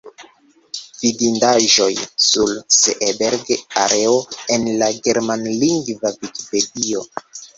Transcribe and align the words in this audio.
Vidindaĵoj 1.01 1.89
sur 2.27 2.53
Seeberg-areo 2.77 4.15
en 4.57 4.67
la 4.81 4.89
germanlingva 5.09 6.15
Vikipedio. 6.25 7.07